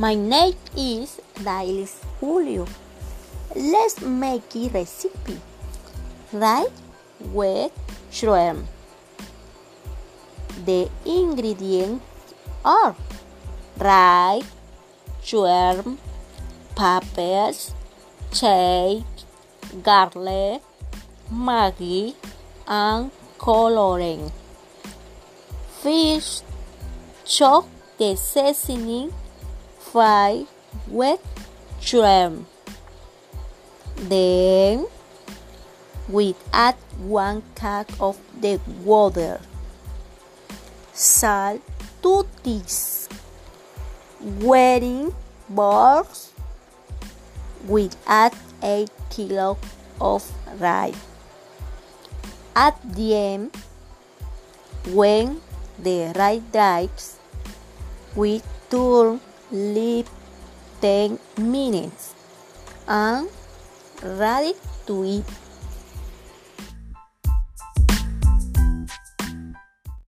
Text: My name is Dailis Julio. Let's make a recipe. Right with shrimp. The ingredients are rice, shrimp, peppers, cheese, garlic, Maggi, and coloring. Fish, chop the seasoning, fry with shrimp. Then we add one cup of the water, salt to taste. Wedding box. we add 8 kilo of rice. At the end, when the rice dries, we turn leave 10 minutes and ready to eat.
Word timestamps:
My 0.00 0.14
name 0.14 0.54
is 0.76 1.18
Dailis 1.42 1.98
Julio. 2.20 2.68
Let's 3.56 4.00
make 4.00 4.54
a 4.54 4.68
recipe. 4.68 5.40
Right 6.32 6.70
with 7.34 7.72
shrimp. 8.08 8.68
The 10.64 10.88
ingredients 11.04 12.04
are 12.64 12.94
rice, 13.76 14.46
shrimp, 15.20 15.98
peppers, 16.76 17.74
cheese, 18.30 19.02
garlic, 19.82 20.62
Maggi, 21.28 22.14
and 22.68 23.10
coloring. 23.36 24.30
Fish, 25.82 26.42
chop 27.24 27.66
the 27.98 28.14
seasoning, 28.14 29.12
fry 29.78 30.46
with 30.86 31.20
shrimp. 31.80 32.46
Then 33.96 34.86
we 36.08 36.34
add 36.52 36.76
one 36.98 37.42
cup 37.54 37.90
of 38.00 38.18
the 38.40 38.60
water, 38.84 39.40
salt 40.92 41.60
to 42.02 42.26
taste. 42.42 43.12
Wedding 44.20 45.14
box. 45.48 46.32
we 47.66 47.90
add 48.06 48.34
8 48.62 48.90
kilo 49.10 49.58
of 50.00 50.24
rice. 50.58 50.96
At 52.54 52.74
the 52.82 53.14
end, 53.14 53.56
when 54.90 55.40
the 55.78 56.12
rice 56.16 56.42
dries, 56.50 57.18
we 58.16 58.42
turn 58.70 59.20
leave 59.50 60.08
10 60.80 61.18
minutes 61.38 62.14
and 62.86 63.28
ready 64.02 64.54
to 64.86 65.04
eat. 65.04 65.24